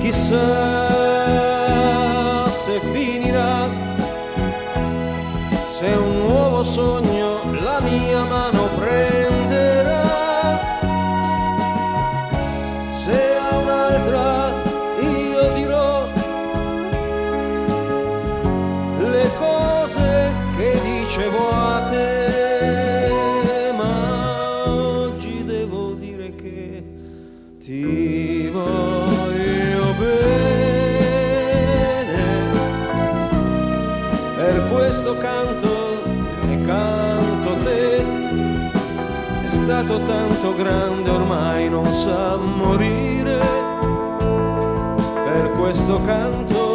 Chissà 0.00 0.77
che 21.08 21.14
dicevo 21.14 21.50
a 21.50 21.80
te, 21.90 23.72
ma 23.74 24.64
oggi 24.66 25.42
devo 25.44 25.94
dire 25.94 26.34
che 26.34 26.84
ti 27.58 28.48
voglio 28.48 29.94
bene, 29.98 30.26
per 34.36 34.68
questo 34.70 35.16
canto 35.16 36.02
e 36.46 36.64
canto 36.66 37.56
te, 37.64 38.04
è 39.46 39.50
stato 39.50 40.00
tanto 40.00 40.54
grande 40.54 41.10
ormai 41.10 41.70
non 41.70 41.90
sa 41.92 42.36
morire, 42.36 43.40
per 45.24 45.52
questo 45.56 46.00
canto 46.02 46.67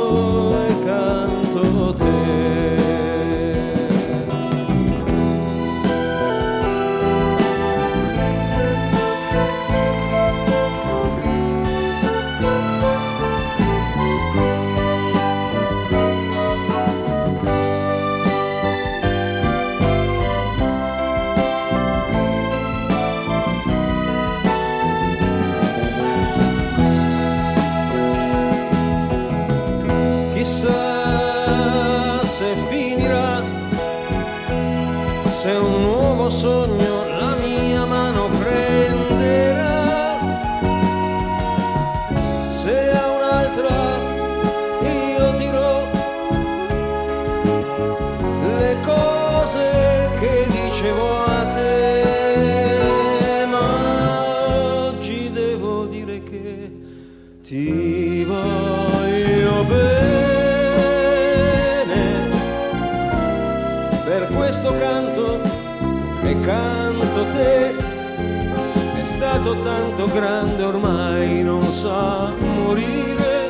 tanto 69.63 70.07
grande 70.07 70.63
ormai 70.63 71.41
non 71.41 71.71
sa 71.71 72.31
morire, 72.39 73.49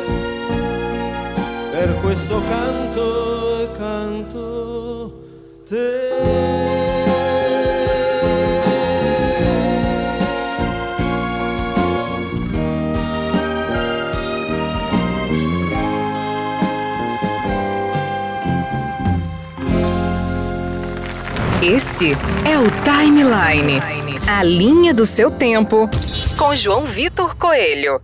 per 1.71 1.97
questo 2.01 2.41
canto 2.47 3.61
e 3.61 3.77
canto 3.77 5.13
te. 5.67 6.61
Esse 21.65 22.11
é 22.43 22.57
o 22.57 22.69
Timeline. 22.83 24.02
A 24.27 24.41
linha 24.41 24.93
do 24.93 25.05
seu 25.05 25.29
tempo. 25.29 25.89
Com 26.37 26.55
João 26.55 26.85
Vitor 26.85 27.35
Coelho. 27.35 28.01